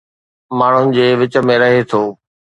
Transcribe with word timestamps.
ماڻهن 0.61 0.95
جي 0.95 1.05
وچ 1.21 1.39
۾ 1.51 1.59
رهي 1.67 1.85
ٿو 1.93 2.03